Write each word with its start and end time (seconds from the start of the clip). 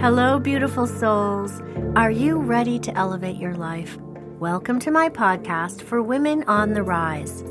Hello, 0.00 0.38
beautiful 0.38 0.86
souls. 0.86 1.62
Are 1.96 2.10
you 2.10 2.38
ready 2.38 2.78
to 2.80 2.94
elevate 2.98 3.36
your 3.36 3.54
life? 3.54 3.96
Welcome 4.38 4.78
to 4.80 4.90
my 4.90 5.08
podcast 5.08 5.80
for 5.80 6.02
women 6.02 6.44
on 6.46 6.74
the 6.74 6.82
rise. 6.82 7.42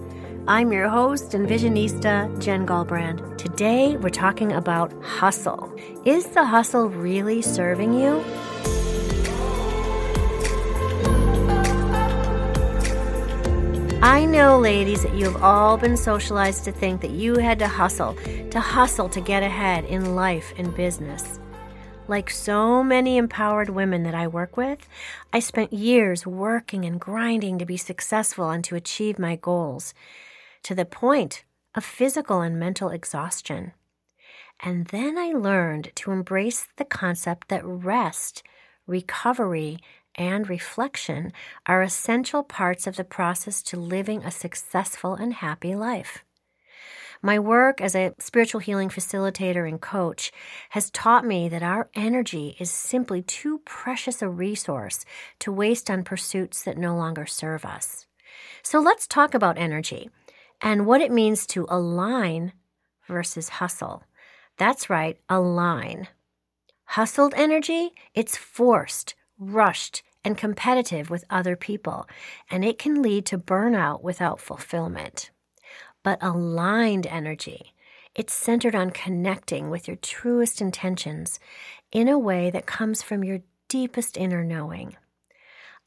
I'm 0.47 0.71
your 0.71 0.87
host 0.87 1.33
and 1.33 1.47
visionista, 1.47 2.39
Jen 2.39 2.67
Galbrand. 2.67 3.39
Today, 3.39 3.97
we're 3.97 4.09
talking 4.09 4.51
about 4.51 4.93
hustle. 5.03 5.73
Is 6.05 6.27
the 6.27 6.45
hustle 6.45 6.87
really 6.87 7.41
serving 7.41 7.95
you? 7.95 8.23
I 14.03 14.25
know, 14.25 14.59
ladies, 14.59 15.01
that 15.01 15.15
you 15.15 15.25
have 15.25 15.41
all 15.41 15.77
been 15.77 15.97
socialized 15.97 16.63
to 16.65 16.71
think 16.71 17.01
that 17.01 17.09
you 17.09 17.37
had 17.39 17.57
to 17.57 17.67
hustle, 17.67 18.15
to 18.51 18.59
hustle 18.59 19.09
to 19.09 19.19
get 19.19 19.41
ahead 19.41 19.83
in 19.85 20.15
life 20.15 20.53
and 20.57 20.73
business. 20.75 21.39
Like 22.07 22.29
so 22.29 22.83
many 22.83 23.17
empowered 23.17 23.69
women 23.69 24.03
that 24.03 24.13
I 24.13 24.27
work 24.27 24.57
with, 24.57 24.87
I 25.33 25.39
spent 25.39 25.73
years 25.73 26.27
working 26.27 26.85
and 26.85 26.99
grinding 26.99 27.57
to 27.57 27.65
be 27.65 27.77
successful 27.77 28.51
and 28.51 28.63
to 28.65 28.75
achieve 28.75 29.17
my 29.17 29.35
goals, 29.35 29.95
to 30.63 30.75
the 30.75 30.85
point 30.85 31.45
of 31.73 31.83
physical 31.83 32.41
and 32.41 32.59
mental 32.59 32.89
exhaustion. 32.89 33.71
And 34.59 34.85
then 34.87 35.17
I 35.17 35.31
learned 35.31 35.93
to 35.95 36.11
embrace 36.11 36.67
the 36.77 36.85
concept 36.85 37.47
that 37.47 37.65
rest, 37.65 38.43
recovery, 38.85 39.79
and 40.13 40.47
reflection 40.47 41.33
are 41.65 41.81
essential 41.81 42.43
parts 42.43 42.85
of 42.85 42.97
the 42.97 43.03
process 43.03 43.63
to 43.63 43.77
living 43.77 44.23
a 44.23 44.29
successful 44.29 45.15
and 45.15 45.33
happy 45.33 45.75
life. 45.75 46.23
My 47.25 47.39
work 47.39 47.81
as 47.81 47.95
a 47.95 48.13
spiritual 48.19 48.61
healing 48.61 48.89
facilitator 48.89 49.67
and 49.67 49.81
coach 49.81 50.31
has 50.69 50.91
taught 50.91 51.25
me 51.25 51.49
that 51.49 51.63
our 51.63 51.89
energy 51.95 52.55
is 52.59 52.69
simply 52.69 53.23
too 53.23 53.61
precious 53.65 54.21
a 54.21 54.29
resource 54.29 55.05
to 55.39 55.51
waste 55.51 55.89
on 55.89 56.03
pursuits 56.03 56.61
that 56.61 56.77
no 56.77 56.95
longer 56.95 57.25
serve 57.25 57.65
us. 57.65 58.05
So 58.61 58.79
let's 58.79 59.07
talk 59.07 59.33
about 59.33 59.57
energy 59.57 60.11
and 60.61 60.85
what 60.85 61.01
it 61.01 61.11
means 61.11 61.47
to 61.47 61.65
align 61.67 62.53
versus 63.07 63.49
hustle. 63.49 64.03
That's 64.57 64.91
right, 64.91 65.17
align. 65.27 66.07
Hustled 66.89 67.33
energy, 67.35 67.93
it's 68.13 68.37
forced, 68.37 69.15
rushed, 69.39 70.03
and 70.23 70.37
competitive 70.37 71.09
with 71.09 71.25
other 71.31 71.55
people, 71.55 72.07
and 72.51 72.63
it 72.63 72.77
can 72.77 73.01
lead 73.01 73.25
to 73.25 73.39
burnout 73.39 74.03
without 74.03 74.39
fulfillment 74.39 75.31
but 76.05 76.21
aligned 76.21 77.07
energy. 77.07 77.73
It's 78.13 78.31
centered 78.31 78.75
on 78.75 78.91
connecting 78.91 79.71
with 79.71 79.87
your 79.87 79.97
truest 79.97 80.61
intentions 80.61 81.39
in 81.91 82.07
a 82.07 82.19
way 82.19 82.51
that 82.51 82.67
comes 82.67 83.01
from 83.01 83.23
your 83.23 83.39
deepest 83.69 84.15
inner 84.15 84.43
knowing. 84.43 84.95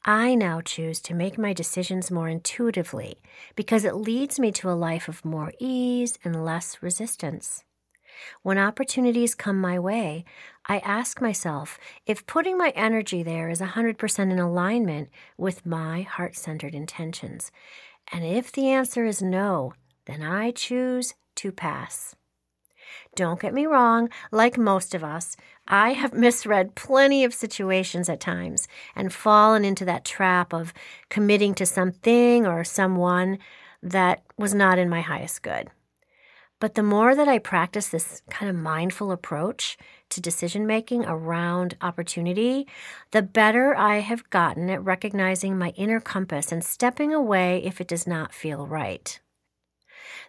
I 0.03 0.35
now 0.35 0.59
choose 0.59 0.99
to 1.03 1.13
make 1.13 1.37
my 1.37 1.53
decisions 1.53 2.11
more 2.11 2.27
intuitively 2.27 3.21
because 3.55 3.85
it 3.85 3.95
leads 3.95 4.41
me 4.41 4.51
to 4.53 4.69
a 4.69 4.81
life 4.89 5.07
of 5.07 5.23
more 5.23 5.53
ease 5.57 6.19
and 6.25 6.43
less 6.43 6.83
resistance. 6.83 7.63
When 8.41 8.57
opportunities 8.57 9.35
come 9.35 9.61
my 9.61 9.79
way, 9.79 10.25
I 10.65 10.79
ask 10.79 11.21
myself 11.21 11.79
if 12.05 12.27
putting 12.27 12.57
my 12.57 12.73
energy 12.75 13.23
there 13.23 13.49
is 13.49 13.61
100% 13.61 14.19
in 14.19 14.37
alignment 14.37 15.11
with 15.37 15.65
my 15.65 16.01
heart 16.01 16.35
centered 16.35 16.75
intentions. 16.75 17.53
And 18.11 18.25
if 18.25 18.51
the 18.51 18.67
answer 18.67 19.05
is 19.05 19.21
no, 19.21 19.73
then 20.09 20.23
I 20.23 20.51
choose 20.51 21.13
to 21.35 21.51
pass. 21.51 22.15
Don't 23.15 23.39
get 23.39 23.53
me 23.53 23.65
wrong, 23.65 24.09
like 24.31 24.57
most 24.57 24.95
of 24.95 25.03
us, 25.03 25.35
I 25.67 25.93
have 25.93 26.13
misread 26.25 26.75
plenty 26.75 27.23
of 27.23 27.33
situations 27.33 28.09
at 28.09 28.19
times 28.19 28.67
and 28.95 29.13
fallen 29.13 29.65
into 29.65 29.85
that 29.85 30.05
trap 30.05 30.53
of 30.53 30.73
committing 31.09 31.53
to 31.55 31.65
something 31.65 32.45
or 32.45 32.63
someone 32.63 33.39
that 33.81 34.23
was 34.37 34.53
not 34.53 34.77
in 34.77 34.89
my 34.89 35.01
highest 35.01 35.41
good. 35.41 35.69
But 36.59 36.75
the 36.75 36.83
more 36.83 37.15
that 37.15 37.29
I 37.29 37.39
practice 37.39 37.87
this 37.87 38.21
kind 38.29 38.49
of 38.49 38.55
mindful 38.55 39.13
approach 39.13 39.77
to 40.09 40.19
decision 40.19 40.67
making 40.67 41.05
around 41.05 41.77
opportunity, 41.81 42.67
the 43.11 43.21
better 43.21 43.75
I 43.75 43.99
have 43.99 44.29
gotten 44.29 44.69
at 44.69 44.83
recognizing 44.83 45.57
my 45.57 45.69
inner 45.77 46.01
compass 46.01 46.51
and 46.51 46.63
stepping 46.63 47.13
away 47.13 47.63
if 47.63 47.79
it 47.79 47.87
does 47.87 48.05
not 48.05 48.33
feel 48.33 48.67
right. 48.67 49.21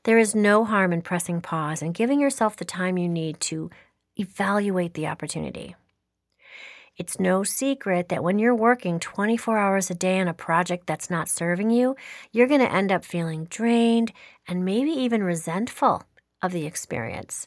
There 0.04 0.18
is 0.18 0.34
no 0.34 0.64
harm 0.64 0.92
in 0.92 1.02
pressing 1.02 1.40
pause 1.40 1.82
and 1.82 1.94
giving 1.94 2.20
yourself 2.20 2.56
the 2.56 2.64
time 2.64 2.98
you 2.98 3.08
need 3.08 3.40
to 3.40 3.70
evaluate 4.16 4.94
the 4.94 5.06
opportunity. 5.06 5.74
It's 6.96 7.18
no 7.18 7.44
secret 7.44 8.08
that 8.10 8.22
when 8.22 8.38
you're 8.38 8.54
working 8.54 9.00
24 9.00 9.56
hours 9.56 9.90
a 9.90 9.94
day 9.94 10.20
on 10.20 10.28
a 10.28 10.34
project 10.34 10.86
that's 10.86 11.08
not 11.08 11.28
serving 11.28 11.70
you, 11.70 11.96
you're 12.30 12.46
going 12.46 12.60
to 12.60 12.72
end 12.72 12.92
up 12.92 13.04
feeling 13.04 13.46
drained 13.46 14.12
and 14.46 14.64
maybe 14.64 14.90
even 14.90 15.22
resentful 15.22 16.02
of 16.42 16.52
the 16.52 16.66
experience. 16.66 17.46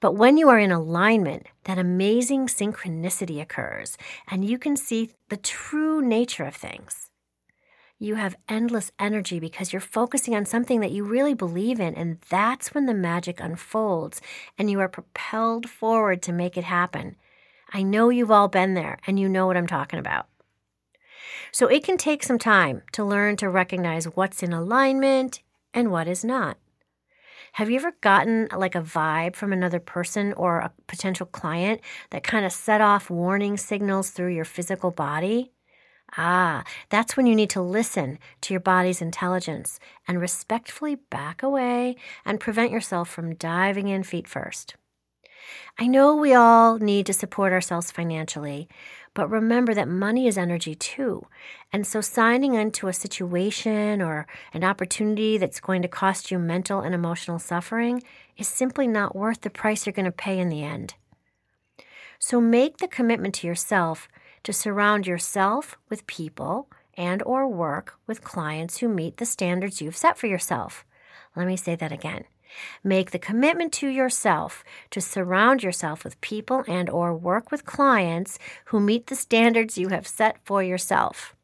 But 0.00 0.16
when 0.16 0.36
you 0.36 0.48
are 0.48 0.58
in 0.58 0.72
alignment, 0.72 1.46
that 1.64 1.78
amazing 1.78 2.46
synchronicity 2.46 3.40
occurs 3.40 3.96
and 4.28 4.44
you 4.44 4.58
can 4.58 4.76
see 4.76 5.10
the 5.28 5.36
true 5.36 6.02
nature 6.02 6.44
of 6.44 6.56
things 6.56 7.07
you 7.98 8.14
have 8.14 8.36
endless 8.48 8.92
energy 8.98 9.40
because 9.40 9.72
you're 9.72 9.80
focusing 9.80 10.34
on 10.34 10.44
something 10.44 10.80
that 10.80 10.92
you 10.92 11.04
really 11.04 11.34
believe 11.34 11.80
in. 11.80 11.94
And 11.94 12.18
that's 12.28 12.72
when 12.72 12.86
the 12.86 12.94
magic 12.94 13.40
unfolds 13.40 14.20
and 14.56 14.70
you 14.70 14.78
are 14.80 14.88
propelled 14.88 15.68
forward 15.68 16.22
to 16.22 16.32
make 16.32 16.56
it 16.56 16.64
happen. 16.64 17.16
I 17.72 17.82
know 17.82 18.08
you've 18.08 18.30
all 18.30 18.48
been 18.48 18.74
there 18.74 18.98
and 19.06 19.18
you 19.18 19.28
know 19.28 19.46
what 19.46 19.56
I'm 19.56 19.66
talking 19.66 19.98
about. 19.98 20.26
So 21.50 21.66
it 21.66 21.82
can 21.82 21.96
take 21.96 22.22
some 22.22 22.38
time 22.38 22.82
to 22.92 23.04
learn 23.04 23.36
to 23.36 23.48
recognize 23.48 24.04
what's 24.04 24.42
in 24.42 24.52
alignment 24.52 25.40
and 25.74 25.90
what 25.90 26.06
is 26.06 26.24
not. 26.24 26.56
Have 27.52 27.70
you 27.70 27.76
ever 27.76 27.92
gotten 28.00 28.48
like 28.56 28.74
a 28.74 28.80
vibe 28.80 29.34
from 29.34 29.52
another 29.52 29.80
person 29.80 30.32
or 30.34 30.58
a 30.58 30.72
potential 30.86 31.26
client 31.26 31.80
that 32.10 32.22
kind 32.22 32.44
of 32.46 32.52
set 32.52 32.80
off 32.80 33.10
warning 33.10 33.56
signals 33.56 34.10
through 34.10 34.34
your 34.34 34.44
physical 34.44 34.90
body? 34.90 35.50
Ah, 36.16 36.64
that's 36.88 37.16
when 37.16 37.26
you 37.26 37.34
need 37.34 37.50
to 37.50 37.60
listen 37.60 38.18
to 38.40 38.54
your 38.54 38.60
body's 38.60 39.02
intelligence 39.02 39.78
and 40.06 40.20
respectfully 40.20 40.94
back 40.94 41.42
away 41.42 41.96
and 42.24 42.40
prevent 42.40 42.72
yourself 42.72 43.08
from 43.08 43.34
diving 43.34 43.88
in 43.88 44.02
feet 44.02 44.26
first. 44.26 44.74
I 45.78 45.86
know 45.86 46.16
we 46.16 46.34
all 46.34 46.78
need 46.78 47.06
to 47.06 47.12
support 47.12 47.52
ourselves 47.52 47.90
financially, 47.90 48.68
but 49.14 49.30
remember 49.30 49.74
that 49.74 49.88
money 49.88 50.26
is 50.26 50.36
energy 50.36 50.74
too. 50.74 51.26
And 51.72 51.86
so 51.86 52.00
signing 52.00 52.54
into 52.54 52.88
a 52.88 52.92
situation 52.92 54.02
or 54.02 54.26
an 54.52 54.64
opportunity 54.64 55.38
that's 55.38 55.60
going 55.60 55.82
to 55.82 55.88
cost 55.88 56.30
you 56.30 56.38
mental 56.38 56.80
and 56.80 56.94
emotional 56.94 57.38
suffering 57.38 58.02
is 58.36 58.48
simply 58.48 58.86
not 58.86 59.16
worth 59.16 59.42
the 59.42 59.50
price 59.50 59.86
you're 59.86 59.92
going 59.92 60.04
to 60.06 60.12
pay 60.12 60.38
in 60.38 60.48
the 60.48 60.62
end. 60.62 60.94
So 62.18 62.40
make 62.40 62.78
the 62.78 62.88
commitment 62.88 63.34
to 63.36 63.46
yourself 63.46 64.08
to 64.48 64.52
surround 64.54 65.06
yourself 65.06 65.76
with 65.90 66.06
people 66.06 66.70
and 66.94 67.22
or 67.24 67.46
work 67.46 67.96
with 68.06 68.24
clients 68.24 68.78
who 68.78 68.88
meet 68.88 69.18
the 69.18 69.26
standards 69.26 69.82
you've 69.82 69.94
set 69.94 70.16
for 70.16 70.26
yourself. 70.26 70.86
Let 71.36 71.46
me 71.46 71.54
say 71.54 71.76
that 71.76 71.92
again. 71.92 72.24
Make 72.82 73.10
the 73.10 73.18
commitment 73.18 73.74
to 73.74 73.88
yourself 73.88 74.64
to 74.88 75.02
surround 75.02 75.62
yourself 75.62 76.02
with 76.02 76.18
people 76.22 76.64
and 76.66 76.88
or 76.88 77.14
work 77.14 77.50
with 77.52 77.66
clients 77.66 78.38
who 78.64 78.80
meet 78.80 79.08
the 79.08 79.16
standards 79.16 79.76
you 79.76 79.88
have 79.88 80.08
set 80.08 80.38
for 80.46 80.62
yourself. 80.62 81.36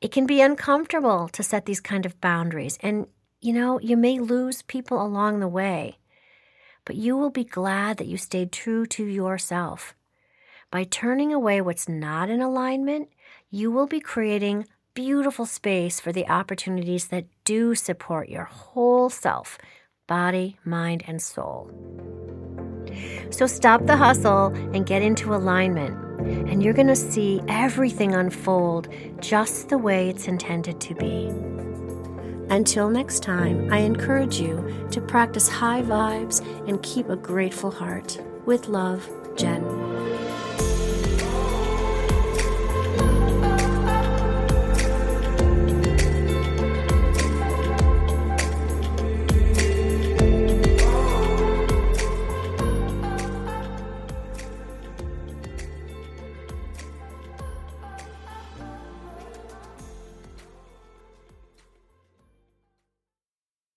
It 0.00 0.12
can 0.12 0.26
be 0.26 0.40
uncomfortable 0.40 1.26
to 1.32 1.42
set 1.42 1.66
these 1.66 1.80
kind 1.80 2.06
of 2.06 2.20
boundaries 2.20 2.78
and 2.84 3.08
you 3.40 3.52
know, 3.52 3.80
you 3.80 3.96
may 3.96 4.20
lose 4.20 4.62
people 4.62 5.04
along 5.04 5.40
the 5.40 5.48
way. 5.48 5.98
But 6.84 6.94
you 6.94 7.16
will 7.16 7.30
be 7.30 7.42
glad 7.42 7.96
that 7.96 8.06
you 8.06 8.16
stayed 8.16 8.52
true 8.52 8.86
to 8.86 9.04
yourself. 9.04 9.95
By 10.70 10.84
turning 10.84 11.32
away 11.32 11.60
what's 11.60 11.88
not 11.88 12.28
in 12.28 12.40
alignment, 12.40 13.08
you 13.50 13.70
will 13.70 13.86
be 13.86 14.00
creating 14.00 14.66
beautiful 14.94 15.46
space 15.46 16.00
for 16.00 16.10
the 16.12 16.28
opportunities 16.28 17.06
that 17.08 17.26
do 17.44 17.74
support 17.74 18.28
your 18.28 18.44
whole 18.44 19.08
self 19.08 19.58
body, 20.08 20.56
mind, 20.64 21.02
and 21.06 21.20
soul. 21.20 21.68
So 23.30 23.46
stop 23.46 23.86
the 23.86 23.96
hustle 23.96 24.46
and 24.72 24.86
get 24.86 25.02
into 25.02 25.34
alignment, 25.34 25.96
and 26.48 26.62
you're 26.62 26.74
going 26.74 26.86
to 26.86 26.96
see 26.96 27.40
everything 27.48 28.14
unfold 28.14 28.88
just 29.20 29.68
the 29.68 29.78
way 29.78 30.08
it's 30.08 30.28
intended 30.28 30.80
to 30.82 30.94
be. 30.94 31.26
Until 32.48 32.88
next 32.88 33.24
time, 33.24 33.72
I 33.72 33.78
encourage 33.78 34.40
you 34.40 34.86
to 34.92 35.00
practice 35.00 35.48
high 35.48 35.82
vibes 35.82 36.40
and 36.68 36.80
keep 36.84 37.08
a 37.08 37.16
grateful 37.16 37.72
heart. 37.72 38.20
With 38.46 38.68
love, 38.68 39.10
Jen. 39.36 39.65